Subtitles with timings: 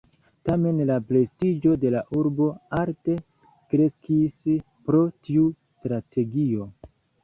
[0.47, 3.19] Tamen la prestiĝo de la urbo alte
[3.75, 4.43] kreskis
[4.89, 6.73] pro tiu strategio.